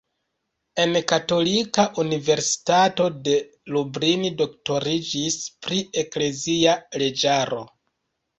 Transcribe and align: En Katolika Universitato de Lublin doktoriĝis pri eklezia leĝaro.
En 0.83 0.95
Katolika 1.09 1.83
Universitato 2.03 3.05
de 3.27 3.35
Lublin 3.75 4.25
doktoriĝis 4.41 5.39
pri 5.67 5.79
eklezia 6.05 6.75
leĝaro. 7.05 7.63